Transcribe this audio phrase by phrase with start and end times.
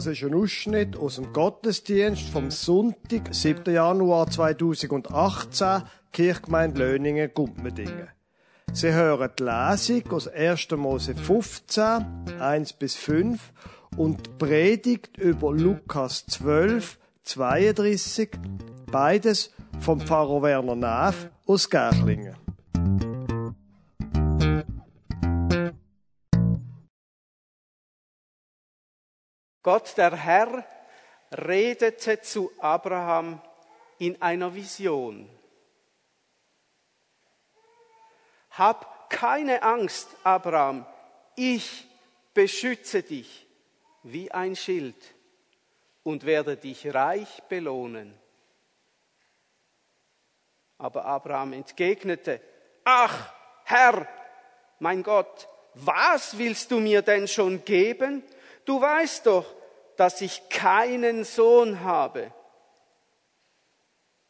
[0.00, 3.70] Das ist ein Ausschnitt aus dem Gottesdienst vom Sonntag, 7.
[3.70, 8.08] Januar 2018, Kirchgemeinde Löningen, Gumpmedingen.
[8.72, 10.70] Sie hören die Lesung aus 1.
[10.70, 12.06] Mose 15,
[12.40, 13.52] 1 bis 5
[13.98, 18.30] und die Predigt über Lukas 12, 32,
[18.90, 22.39] beides vom Pfarrer Werner Neff aus Gärchlingen.
[29.62, 30.64] Gott der Herr
[31.32, 33.40] redete zu Abraham
[33.98, 35.28] in einer Vision.
[38.50, 40.86] Hab keine Angst, Abraham,
[41.36, 41.86] ich
[42.32, 43.46] beschütze dich
[44.02, 44.96] wie ein Schild
[46.02, 48.18] und werde dich reich belohnen.
[50.78, 52.40] Aber Abraham entgegnete,
[52.84, 53.32] ach
[53.64, 54.08] Herr,
[54.78, 58.24] mein Gott, was willst du mir denn schon geben?
[58.64, 59.46] Du weißt doch,
[59.96, 62.32] dass ich keinen Sohn habe.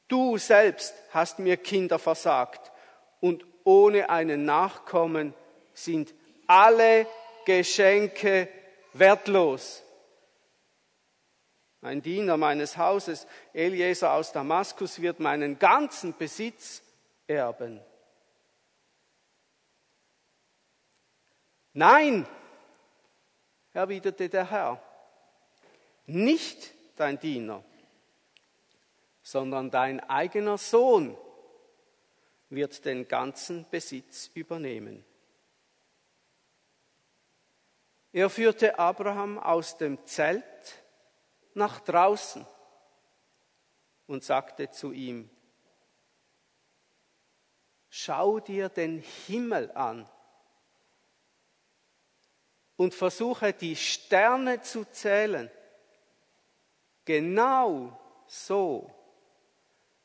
[0.08, 2.72] Du selbst hast mir Kinder versagt
[3.20, 5.34] und ohne einen Nachkommen
[5.72, 6.12] sind
[6.46, 7.06] alle
[7.44, 8.48] Geschenke
[8.92, 9.84] wertlos.
[11.82, 16.82] Ein Diener meines Hauses, Eliezer aus Damaskus, wird meinen ganzen Besitz
[17.26, 17.80] erben.
[21.72, 22.26] Nein,
[23.72, 24.82] erwiderte der Herr,
[26.06, 27.64] nicht dein Diener,
[29.22, 31.16] sondern dein eigener Sohn
[32.48, 35.04] wird den ganzen Besitz übernehmen.
[38.12, 40.44] Er führte Abraham aus dem Zelt
[41.54, 42.44] nach draußen
[44.08, 45.30] und sagte zu ihm,
[47.88, 50.08] schau dir den Himmel an
[52.80, 55.50] und versuche die Sterne zu zählen.
[57.04, 57.94] Genau
[58.26, 58.90] so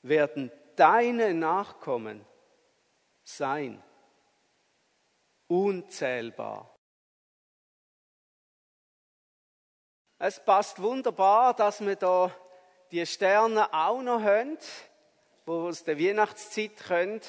[0.01, 2.25] werden deine Nachkommen
[3.23, 3.81] sein.
[5.47, 6.75] Unzählbar.
[10.19, 12.29] Es passt wunderbar, dass wir da
[12.91, 14.57] die Sterne auch noch haben,
[15.45, 17.21] wo aus der Weihnachtszeit können.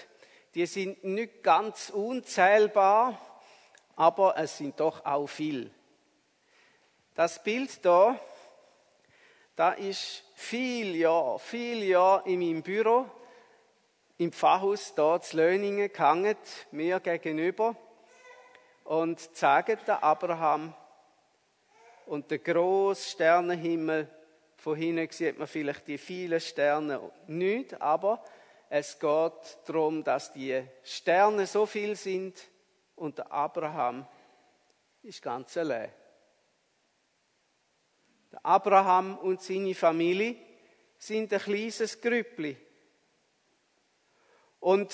[0.56, 3.17] Die sind nicht ganz unzählbar,
[3.97, 5.71] aber es sind doch auch viel.
[7.15, 8.21] Das Bild da,
[9.57, 13.06] da ist viel Jahr, viel Jahr in meinem Büro,
[14.19, 16.37] im Pfarrhaus da zu Löningen gehangen,
[16.71, 17.75] mir gegenüber
[18.85, 20.75] und zeigt der Abraham
[22.05, 24.09] und der große Sternenhimmel.
[24.56, 28.23] Von hinten sieht man vielleicht die vielen Sterne nicht, aber
[28.69, 32.47] es geht darum, dass die Sterne so viel sind,
[32.97, 34.07] und der Abraham
[35.03, 35.93] ist ganz allein.
[38.33, 40.37] Der Abraham und seine Familie
[40.99, 42.56] sind ein kleines Grüppli.
[44.59, 44.91] Und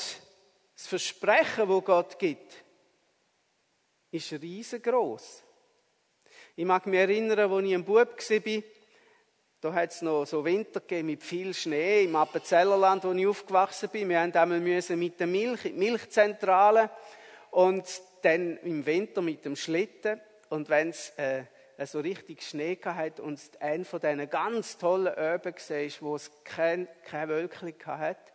[0.75, 2.53] das Versprechen, wo Gott gibt,
[4.11, 5.43] ist riesengroß.
[6.57, 8.62] Ich mag mich erinnern, als ich ein Bub war,
[9.61, 13.89] da hat es noch so Winter gegeben mit viel Schnee im Appenzellerland, wo ich aufgewachsen
[13.91, 14.09] bin.
[14.09, 16.91] Wir mussten einmal mit der Milch, Milchzentrale
[17.53, 17.85] und
[18.23, 20.21] dann im Winter mit dem Schlitten.
[20.49, 21.45] Und wenn es äh,
[21.85, 26.89] so richtig Schnee hat und ein von diesen ganz tollen Öben gesehen wo es kein,
[27.05, 28.33] kein Wölkchen hat,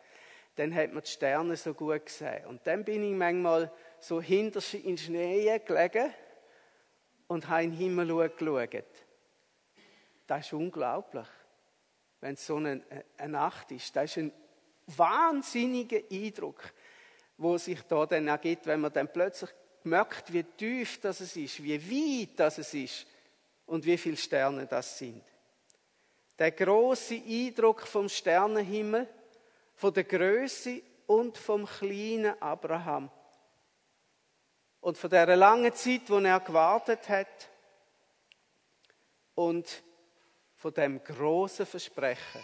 [0.56, 2.46] dann hat man die Sterne so gut gesehen.
[2.46, 6.14] Und dann bin ich manchmal so hinter in Schnee gelegen
[7.28, 8.86] und habe in den Himmel geschaut.
[10.28, 11.28] Das ist unglaublich,
[12.22, 12.84] wenn es so eine,
[13.18, 13.96] eine Nacht ist.
[13.96, 14.32] Das ist ein
[14.88, 16.62] wahnsinniger Eindruck
[17.38, 19.52] wo sich da dann ergibt, wenn man dann plötzlich
[19.84, 23.06] merkt, wie tief das es ist, wie weit das es ist
[23.66, 25.24] und wie viele Sterne das sind.
[26.40, 29.08] Der große Eindruck vom Sternenhimmel,
[29.76, 33.10] von der Größe und vom kleinen Abraham
[34.82, 37.50] und von der langen Zeit, wo er gewartet hat
[39.36, 39.84] und
[40.56, 42.42] von dem großen Versprechen,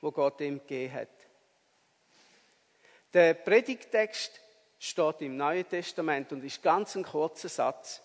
[0.00, 1.21] wo Gott ihm gegeben hat.
[3.14, 4.40] Der Predigtext
[4.78, 8.02] steht im Neuen Testament und ist ganz ein kurzer Satz.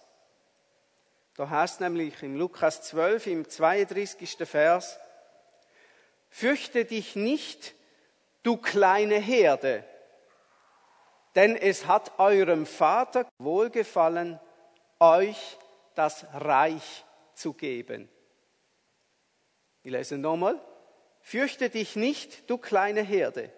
[1.36, 4.38] Da heißt nämlich im Lukas 12 im 32.
[4.48, 5.00] Vers,
[6.30, 7.74] Fürchte dich nicht,
[8.44, 9.83] du kleine Herde,
[11.36, 14.39] denn es hat eurem Vater wohlgefallen,
[15.00, 15.57] euch
[15.95, 18.09] das Reich zu geben.
[19.83, 20.59] Ich lese nochmal.
[21.21, 23.51] Fürchte dich nicht, du kleine Herde,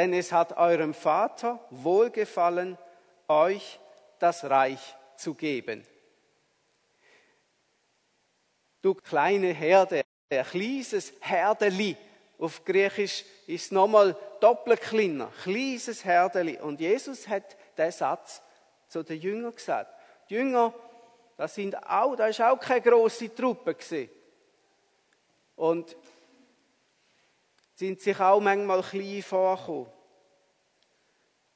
[0.00, 2.78] denn es hat eurem Vater wohlgefallen,
[3.28, 3.78] euch
[4.18, 5.86] das Reich zu geben.
[8.82, 11.96] du kleine Herde, ein kleines Herdeli.
[12.38, 16.58] Auf Griechisch ist es nochmal doppelt kleiner, kleines Herdeli.
[16.58, 18.42] Und Jesus hat diesen Satz
[18.88, 19.94] zu den Jüngern gesagt.
[20.28, 20.72] Die Jünger,
[21.36, 24.08] das sind auch, da ist auch keine große Truppe gewesen.
[25.56, 25.94] Und
[27.80, 29.86] sind sich auch manchmal klein vorgekommen.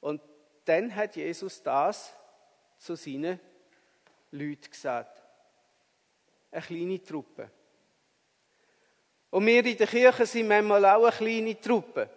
[0.01, 0.23] Und
[0.65, 2.15] dann hat Jesus das
[2.79, 3.39] zu seinen
[4.31, 5.23] Leuten gesagt.
[6.51, 7.51] Eine kleine Truppe.
[9.29, 12.09] Und wir in der Kirche sind manchmal auch eine kleine Truppe.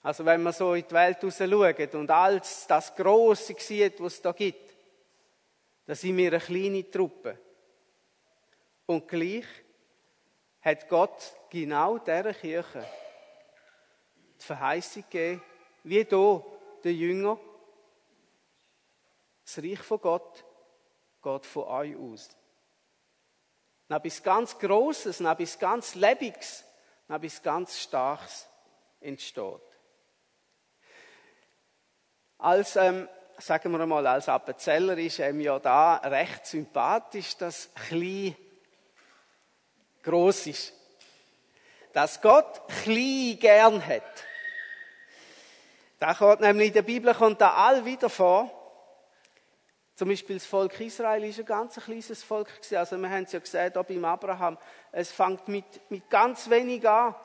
[0.00, 4.14] Also wenn man so in die Welt raus schaut und alles das Grosse sieht, was
[4.14, 4.74] es da gibt,
[5.84, 7.38] dann sind wir eine kleine Truppe.
[8.86, 9.44] Und gleich
[10.60, 12.86] hat Gott genau dieser Kirche
[14.40, 15.42] die Verheißung gegeben,
[15.84, 16.44] wie hier
[16.84, 17.38] der Jünger,
[19.44, 20.44] das Reich von Gott
[21.22, 22.28] geht von euch aus.
[23.88, 26.64] Nach etwas ganz Grosses, nach etwas ganz Lebendiges,
[27.08, 28.46] nach etwas ganz Starkes
[29.00, 29.62] entsteht.
[32.36, 33.08] Als, ähm,
[33.38, 38.36] sagen wir mal, als Appenzeller ist ihm ja da recht sympathisch, dass klein
[40.02, 40.72] groß ist.
[41.92, 44.02] Dass Gott klein gern hat.
[45.98, 48.50] Da kommt nämlich in der Bibel kommt da all wieder vor.
[49.96, 52.76] Zum Beispiel das Volk Israel ist ein ganz kleines Volk gewesen.
[52.76, 54.56] Also wir haben es ja gesehen, da beim Abraham.
[54.92, 57.16] Es fängt mit, mit ganz wenig an.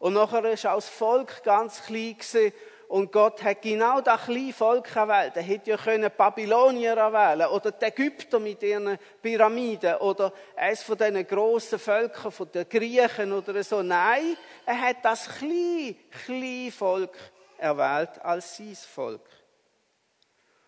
[0.00, 2.52] Und nachher ist auch das Volk ganz klein gewesen.
[2.88, 5.36] Und Gott hat genau das kleine Volk erwählt.
[5.36, 10.96] Er hätte ja können Babylonier erwählen oder die Ägypter mit ihren Pyramiden oder eines von
[10.96, 13.82] diesen grossen Völkern, von den Griechen oder so.
[13.82, 17.14] Nein, er hat das kleine, kleine Volk
[17.58, 19.28] erwählt als sein Volk.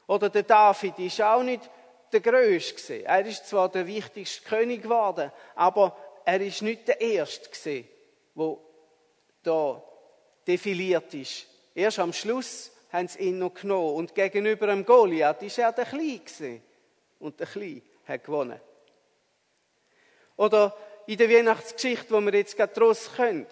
[0.06, 1.70] Oder der David ist auch nicht
[2.12, 5.96] der Größte Er ist zwar der wichtigste König geworden, aber
[6.26, 7.88] er ist nicht der Erste gewesen,
[8.34, 8.56] der
[9.42, 9.82] da
[10.46, 11.46] defiliert ist.
[11.80, 13.94] Erst am Schluss haben sie ihn noch genommen.
[13.94, 16.60] Und gegenüber dem Goliath ist er der Kleine.
[17.18, 18.60] Und der Kleine hat gewonnen.
[20.36, 23.46] Oder in der Weihnachtsgeschichte, wo wir jetzt gerade draus können.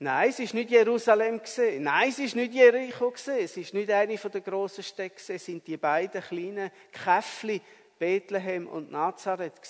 [0.00, 1.40] Nein, es ist nicht Jerusalem.
[1.78, 3.10] Nein, es ist nicht Jericho.
[3.14, 5.12] Es ist nicht eine den grossen gesehen.
[5.36, 7.62] Es sind die beiden kleinen Käffli,
[7.98, 9.62] Bethlehem und Nazareth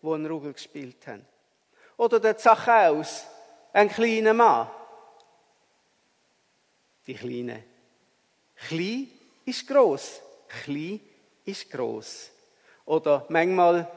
[0.00, 1.24] wo einen Rugel gespielt haben.
[1.96, 3.26] Oder der Zachäus,
[3.72, 4.68] ein kleiner Mann.
[7.06, 7.64] Die Kleine.
[8.68, 9.08] Klein
[9.44, 10.20] ist groß.
[10.48, 11.00] Klein
[11.44, 12.30] ist groß.
[12.84, 13.90] Oder manchmal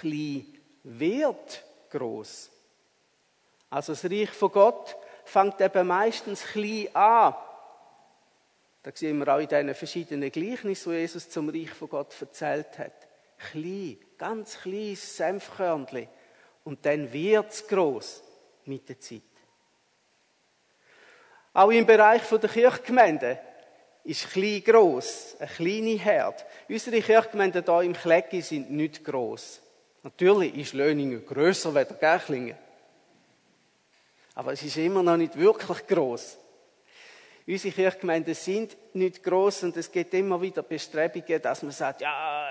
[0.00, 0.46] klein
[0.82, 2.50] wird groß.
[3.70, 7.34] Also das Reich von Gott fängt eben meistens klein an.
[8.82, 12.78] Da sehen wir auch in diesen verschiedenen Gleichnissen, die Jesus zum Reich von Gott erzählt
[12.78, 13.08] hat.
[13.50, 16.08] Klein, ganz kleines Senfkörnchen.
[16.64, 18.22] Und dann wird es gross
[18.66, 19.22] mit der Zeit.
[21.54, 23.38] Auch im Bereich der Kirchgemeinde
[24.02, 26.44] ist klein gross, eine kleine Herd.
[26.68, 29.62] Unsere Kirchgemeinden hier im Klecki sind nicht gross.
[30.02, 32.56] Natürlich ist Löningen grösser als Gärchlingen.
[34.34, 36.38] Aber es ist immer noch nicht wirklich groß.
[37.46, 42.48] Unsere Kirchgemeinden sind nicht groß und es gibt immer wieder Bestrebungen, dass man sagt, ja,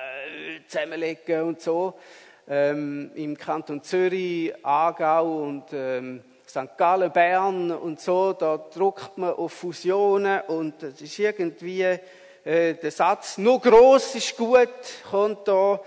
[0.66, 2.00] zusammenlegen und so.
[2.48, 6.78] Ähm, Im Kanton Zürich, Aargau und ähm, St.
[6.78, 12.92] Gallen, Bern und so, da druckt man auf Fusionen und es ist irgendwie äh, der
[12.92, 14.70] Satz, nur groß ist gut,
[15.10, 15.80] kommt da.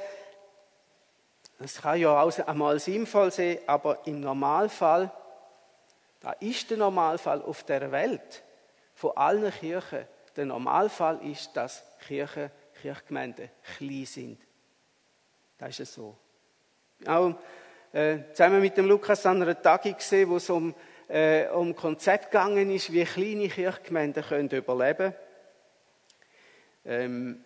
[1.60, 5.12] Das kann ja auch einmal sinnvoll sein, aber im Normalfall
[6.18, 8.42] das ist der Normalfall auf der Welt
[8.96, 10.04] von allen Kirchen.
[10.34, 12.50] Der Normalfall ist, dass Kirchen,
[12.82, 14.40] Kirchgemeinden klein sind.
[15.58, 16.16] Das ist so.
[17.06, 17.36] Auch
[17.96, 20.74] äh, zusammen mit dem Lukas an einer Tagung gesehen, wo es um,
[21.08, 25.14] äh, um Konzept gegangen ist, wie kleine Kirchgemeinden können überleben
[26.84, 27.42] ähm,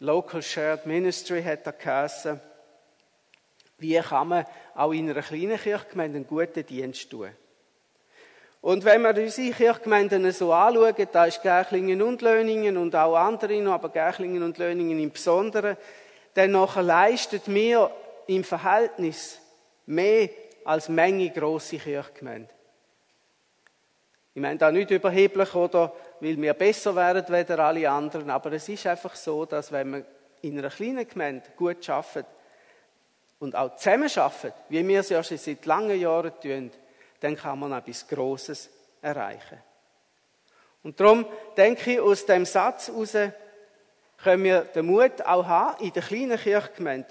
[0.00, 2.40] Local Shared Ministry hat da geheißen.
[3.78, 7.30] Wie kann man auch in einer kleinen Kirchgemeinde einen guten Dienst tun?
[8.62, 13.60] Und wenn wir unsere Kirchgemeinden so anschauen, da ist Gärchlingen und Löningen und auch andere
[13.62, 15.76] noch, aber Gärchlingen und Löningen im Besonderen,
[16.34, 17.90] dann nachher leistet mir
[18.26, 19.38] im Verhältnis
[19.90, 20.30] mehr
[20.64, 22.48] als Menge grosse Kirchgemeinden.
[24.32, 28.68] Ich meine da nicht überheblich oder weil wir besser wären als alle anderen, aber es
[28.68, 30.04] ist einfach so, dass wenn man
[30.42, 32.26] in einer kleinen Gemeinde gut arbeitet
[33.40, 36.70] und auch zusammen arbeitet, wie wir es ja schon seit langen Jahren tun,
[37.18, 38.70] dann kann man etwas Großes
[39.02, 39.58] erreichen.
[40.82, 43.12] Und darum denke ich, aus dem Satz heraus
[44.22, 47.08] können wir den Mut auch haben, in der kleinen Kirchgemeinde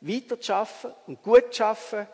[0.00, 2.08] weiter zu arbeiten und gut zu arbeiten,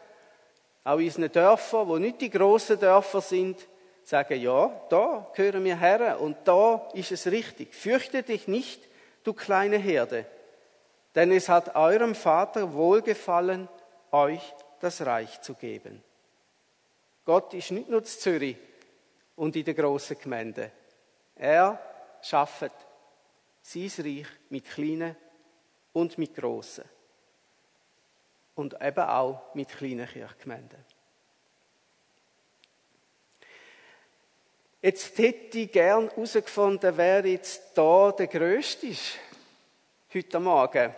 [0.84, 3.68] auch in unseren Dörfern, wo nicht die grossen Dörfer sind,
[4.04, 7.74] sagen, ja, da gehören wir her und da ist es richtig.
[7.74, 8.82] Fürchte dich nicht,
[9.22, 10.26] du kleine Herde,
[11.14, 13.68] denn es hat eurem Vater wohlgefallen,
[14.10, 14.42] euch
[14.80, 16.02] das Reich zu geben.
[17.24, 18.56] Gott ist nicht nur in Zürich
[19.36, 20.72] und in der grossen Gemeinde.
[21.36, 21.80] Er
[22.20, 22.72] schafft
[23.62, 25.16] sein Reich mit kleinen
[25.92, 26.84] und mit grossen.
[28.62, 30.78] Und eben auch mit kleinen Kirchgemeinden.
[34.80, 39.18] Jetzt hätte ich gern herausgefunden, wer jetzt da der Größte ist.
[40.14, 40.94] Heute Morgen.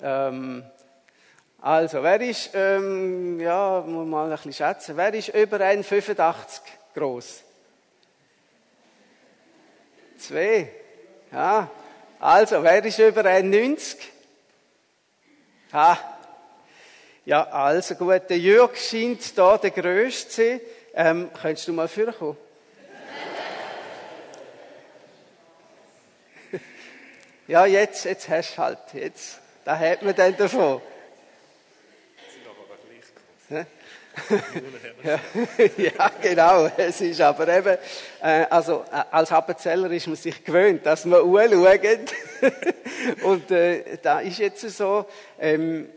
[0.00, 0.64] Ähm,
[1.60, 6.60] also, wer ist, ähm, ja, muss mal ein bisschen schätzen, wer ist über 1,85
[6.94, 7.42] groß?
[10.18, 10.70] Zwei.
[11.32, 11.68] Ja.
[12.20, 13.96] Also, wer ist über 1,90?
[15.72, 16.15] Ha.
[17.26, 20.60] Ja, also gut, der Jörg scheint da der Größte zu sein.
[20.94, 22.36] Ähm, könntest du mal vorkommen?
[27.48, 30.80] Ja, jetzt, jetzt hast du halt, jetzt, da hat man dann davon.
[33.50, 33.66] ja,
[35.76, 36.70] ja, genau.
[36.76, 37.76] Es ist aber eben,
[38.22, 42.14] äh, also äh, als Appenzeller ist man sich gewöhnt, dass man anschaut.
[43.22, 45.06] Und äh, da ist jetzt so,
[45.38, 45.88] ähm,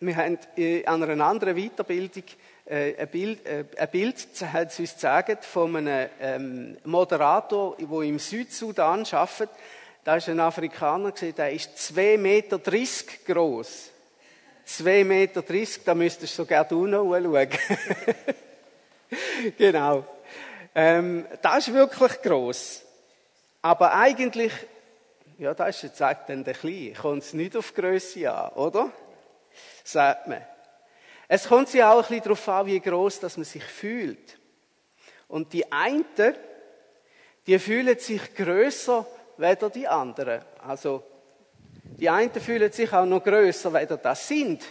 [0.00, 2.24] wir haben äh, an einer anderen Weiterbildung
[2.66, 9.04] äh, ein Bild, äh, ein Bild hat gezeigt von einem ähm, Moderator, der im Südsudan
[9.10, 9.50] arbeitet
[10.06, 13.90] da ist ein Afrikaner der ist 2,30 Meter groß.
[14.64, 15.42] 2,30 Meter,
[15.84, 17.48] da müsstest du sogar du noch schauen.
[19.58, 20.04] genau.
[20.76, 22.82] Ähm, das ist wirklich groß.
[23.62, 24.52] Aber eigentlich,
[25.38, 28.92] ja, das ist jetzt sagt dann der Kleine, kommt es nicht auf Größe an, oder?
[29.84, 30.42] Sagt man.
[31.28, 34.38] Es kommt sich auch ein bisschen darauf an, wie groß dass man sich fühlt.
[35.28, 36.04] Und die einen,
[37.46, 40.42] die fühlen sich größer weder die anderen.
[40.66, 41.02] Also,
[41.98, 44.62] die einen fühlen sich auch noch größer, weder das sind.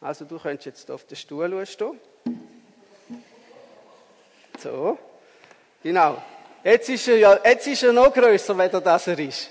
[0.00, 1.98] Also, du könntest jetzt auf den Stuhl stehen.
[4.58, 4.98] So.
[5.82, 6.22] Genau.
[6.62, 9.50] Jetzt ist er ja, jetzt ist er noch größer, weder das er ist.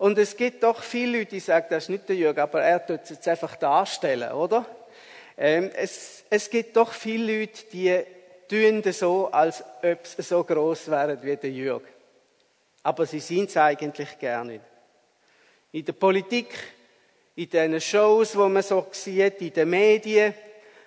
[0.00, 2.86] Und es gibt doch viele Leute, die sagen, das ist nicht der Jürgen, aber er
[2.86, 4.64] tut es jetzt einfach darstellen, oder?
[5.36, 8.00] Ähm, es, es gibt doch viele Leute, die
[8.48, 11.86] tun so, als ob sie so groß wären wie der Jürgen.
[12.82, 14.62] Aber sie sind es eigentlich gar nicht.
[15.70, 16.48] In der Politik,
[17.36, 20.32] in den Shows, wo man so sieht, in den Medien,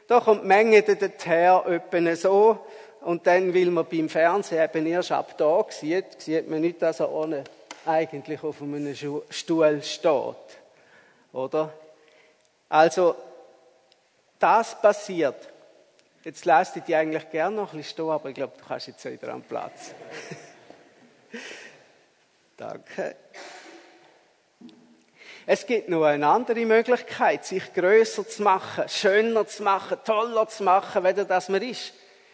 [0.07, 2.65] da kommt die Menge daher, etwa so,
[3.01, 6.99] und dann will man beim Fernsehen eben erst ab da sieht, sieht man nicht, dass
[6.99, 7.43] er ohne
[7.85, 8.95] eigentlich auf einem
[9.29, 10.35] Stuhl steht.
[11.31, 11.73] Oder?
[12.69, 13.15] Also,
[14.39, 15.49] das passiert.
[16.23, 18.87] Jetzt lässt ich dich eigentlich gerne noch ein bisschen stehen, aber ich glaube, du kannst
[18.87, 19.93] jetzt wieder am Platz.
[22.57, 23.15] Danke.
[25.45, 30.63] Es gibt noch eine andere Möglichkeit, sich größer zu machen, schöner zu machen, toller zu
[30.63, 31.93] machen, weder das man ist.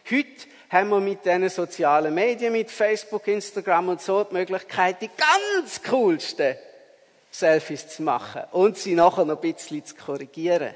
[0.09, 5.09] Heute haben wir mit diesen sozialen Medien, mit Facebook, Instagram und so, die Möglichkeit, die
[5.09, 6.55] ganz coolsten
[7.31, 10.73] Selfies zu machen und sie nachher noch ein bisschen zu korrigieren.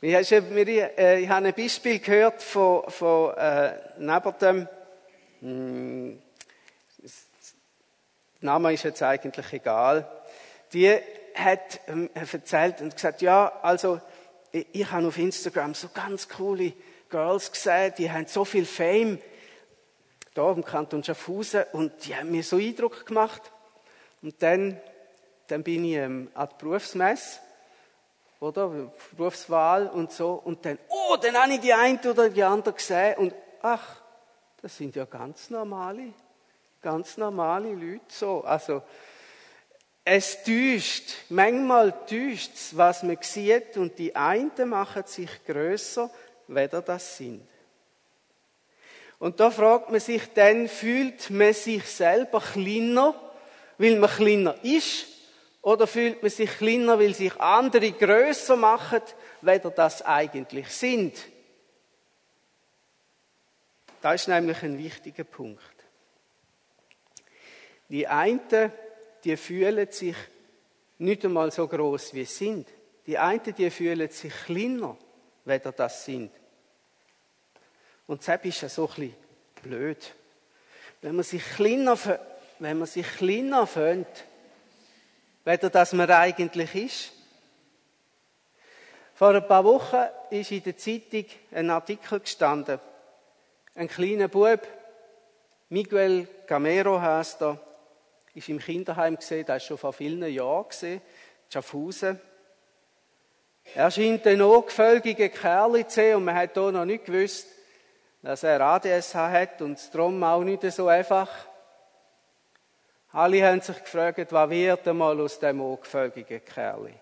[0.00, 4.68] Ich habe ein Beispiel gehört von, von äh, neben dem,
[5.40, 6.22] hm,
[8.40, 10.10] Name ist jetzt eigentlich egal,
[10.72, 10.90] die
[11.34, 14.00] hat ähm, erzählt und gesagt, ja, also
[14.50, 16.72] ich, ich habe auf Instagram so ganz coole
[17.12, 19.20] Girls gesehen, die haben so viel Fame
[20.34, 23.52] da im Kanton Schaffhausen und die haben mir so Eindruck gemacht.
[24.22, 24.80] Und dann,
[25.46, 27.38] dann bin ich ähm, an der Berufsmesse,
[28.40, 28.90] oder?
[29.16, 30.32] Berufswahl und so.
[30.32, 34.02] Und dann, oh, dann habe ich die eine oder die andere gesehen und ach,
[34.60, 36.14] das sind ja ganz normale
[36.82, 38.42] Ganz normale Leute so.
[38.42, 38.82] Also,
[40.04, 46.10] es täuscht, manchmal täuscht was man sieht, und die einen machen sich größer,
[46.48, 47.46] weder das sind.
[49.18, 53.14] Und da fragt man sich dann, fühlt man sich selber kleiner,
[53.78, 55.06] weil man kleiner ist,
[55.62, 59.00] oder fühlt man sich kleiner, weil sich andere größer machen,
[59.40, 61.16] weder das eigentlich sind?
[64.00, 65.62] Das ist nämlich ein wichtiger Punkt.
[67.88, 68.40] Die einen,
[69.22, 70.16] die fühlen sich
[70.98, 72.68] nicht einmal so groß wie sie sind.
[73.06, 74.96] Die einen, die fühlen sich kleiner,
[75.44, 76.30] weder das sind.
[78.06, 79.14] Und deshalb ist es so ein bisschen
[79.62, 80.14] blöd.
[81.00, 81.98] Wenn man sich kleiner,
[82.58, 84.24] wenn man sich kleiner fühlt,
[85.44, 87.12] weder das man eigentlich ist,
[89.22, 92.80] Vor ein paar Wochen ist in der Zeitung ein Artikel gestanden.
[93.74, 94.66] Ein kleiner Bub,
[95.68, 97.60] Miguel Gamero heißt er,
[98.34, 101.00] ist im Kinderheim gesehen, das ist schon vor vielen Jahren gesehen,
[101.48, 102.18] Schaffhausen.
[103.74, 107.46] Er scheint ein angefölgiger Kerl zu sein und man hat hier noch nicht gewusst,
[108.22, 111.28] dass er ADSH hat und darum auch nicht so einfach.
[113.12, 116.92] Alle haben sich gefragt, was wird einmal aus dem angefölgigen Kerl?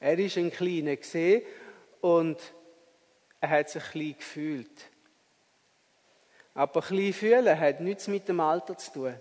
[0.00, 1.42] Er ist ein kleiner gesehen
[2.00, 2.38] und
[3.40, 4.90] er hat sich klein gefühlt.
[6.54, 9.20] Aber klein fühlen hat nichts mit dem Alter zu tun.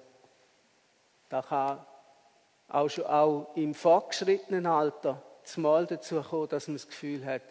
[1.28, 1.86] Da kann
[2.70, 7.42] auch schon auch im fortgeschrittenen Alter zumal dazu kommen, dass man das Gefühl hat,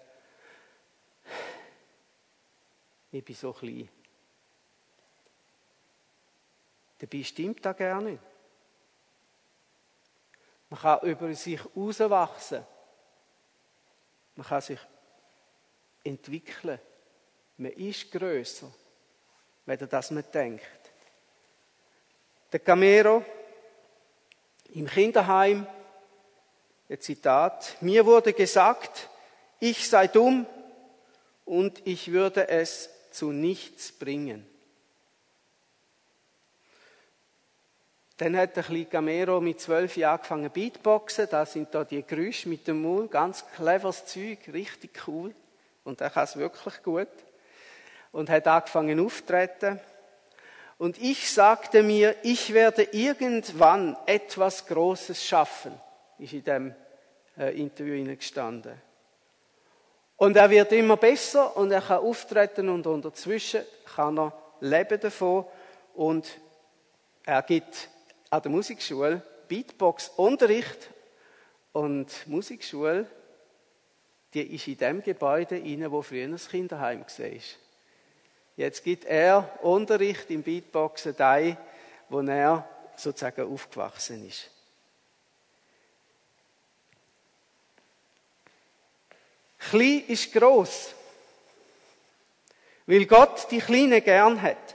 [3.11, 3.89] ich bin so klein.
[6.99, 8.21] Dabei stimmt das gar nicht.
[10.69, 12.65] Man kann über sich herauswachsen.
[14.35, 14.81] Man kann sich
[16.05, 16.79] entwickeln.
[17.57, 18.71] Man ist größer,
[19.65, 20.65] wenn das man denkt.
[22.53, 23.25] Der Camero
[24.75, 25.67] im Kinderheim,
[26.89, 29.09] ein Zitat, mir wurde gesagt,
[29.61, 30.47] ich sei dumm
[31.45, 34.47] und ich würde es zu nichts bringen.
[38.19, 41.29] Dann hat der kleine Camero mit zwölf Jahren angefangen Beatboxen.
[41.31, 43.13] Da sind da die Geräusche mit dem Mund.
[43.13, 45.33] Ganz cleveres Zeug, richtig cool.
[45.85, 47.09] Und er kann es wirklich gut.
[48.11, 49.81] Und hat angefangen auftreten.
[50.79, 55.73] Und ich sagte mir, ich werde irgendwann etwas Großes schaffen.
[56.19, 56.75] Ist in dem
[57.37, 58.81] äh, Interview gestanden.
[60.17, 63.63] Und er wird immer besser und er kann auftreten und unterzwischen
[63.95, 65.45] kann er leben davon
[65.95, 66.27] und
[67.25, 67.89] er gibt
[68.31, 70.91] an der Musikschule Beatbox-Unterricht
[71.73, 73.07] und Musikschule,
[74.35, 77.31] die ist in dem Gebäude inne, wo früher das Kinderheim war.
[78.59, 81.39] Jetzt gibt er Unterricht im Beatboxen da,
[82.09, 84.51] wo er sozusagen aufgewachsen ist.
[89.61, 90.93] Klein ist groß,
[92.87, 94.75] weil Gott die Kleine gern hat.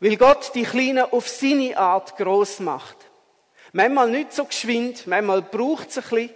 [0.00, 2.96] Weil Gott die Kleinen auf seine Art groß macht.
[3.74, 6.30] Manchmal nicht so geschwind, manchmal braucht es ein bisschen.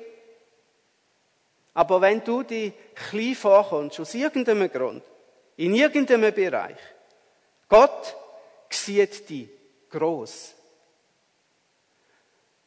[1.72, 5.02] Aber wenn du die klein vorkommst, aus irgendeinem Grund,
[5.60, 6.78] in irgendeinem Bereich,
[7.68, 8.16] Gott
[8.70, 9.46] sieht die
[9.90, 10.54] groß.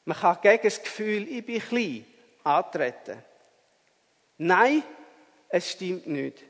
[0.05, 2.05] Man kann gegen das Gefühl, ich bin klein,
[2.43, 3.23] antreten.
[4.37, 4.83] Nein,
[5.49, 6.43] es stimmt nicht.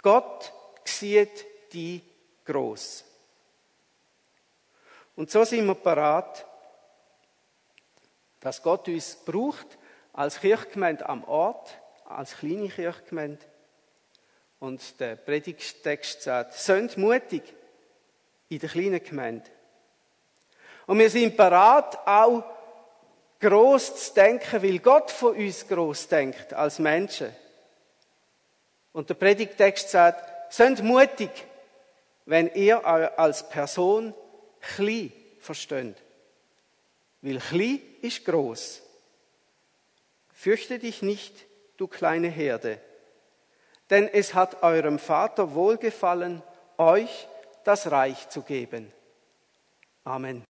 [0.00, 0.50] Gott
[0.82, 2.00] sieht die
[2.46, 3.04] groß.
[5.14, 6.46] Und so sind wir parat,
[8.40, 9.76] dass Gott uns braucht
[10.14, 13.44] als Kirchgemeinde am Ort, als kleine Kirchgemeinde.
[14.58, 17.42] Und der Predigtext sagt, sind mutig
[18.48, 19.50] in der kleinen Gemeinde.
[20.86, 22.44] Und wir sind parat, auch
[23.40, 27.34] groß zu denken, weil Gott von uns groß denkt als Menschen.
[28.92, 31.30] Und der Predigtext sagt, sind mutig,
[32.24, 34.14] wenn ihr als Person
[34.60, 35.96] klein versteht.
[37.20, 38.82] Weil klein ist groß.
[40.32, 41.34] Fürchte dich nicht,
[41.76, 42.80] du kleine Herde,
[43.90, 46.42] denn es hat eurem Vater wohlgefallen,
[46.78, 47.28] euch
[47.64, 48.92] das Reich zu geben.
[50.04, 50.44] Amen.